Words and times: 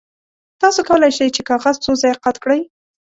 تاسو 0.61 0.79
کولی 0.89 1.11
شئ 1.17 1.29
چې 1.35 1.41
کاغذ 1.49 1.75
څو 1.83 1.91
ځایه 2.01 2.15
قات 2.23 2.37
کړئ. 2.43 2.61